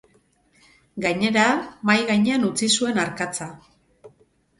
Gainera, 1.03 1.43
mahai 1.89 1.99
gainean 2.07 2.47
utzi 2.47 2.71
zuen 2.79 2.97
arkatza. 3.03 3.49